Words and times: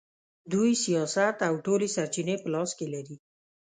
دوی 0.51 0.71
سیاست 0.85 1.37
او 1.47 1.53
ټولې 1.65 1.87
سرچینې 1.95 2.35
په 2.41 2.47
لاس 2.53 2.69
کې 2.77 2.87
لري. 2.93 3.15